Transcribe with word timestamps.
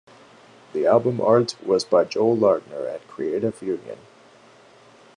The 0.73 0.87
album 0.87 1.21
art 1.21 1.55
was 1.63 1.85
by 1.85 2.05
Joel 2.05 2.35
Lardner 2.35 2.87
at 2.87 3.07
Creative 3.07 3.61
Union. 3.61 3.99